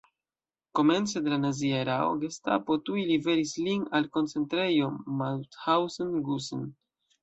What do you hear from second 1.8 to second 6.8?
erao Gestapo tuj liveris lin al Koncentrejo Mauthausen-Gusen.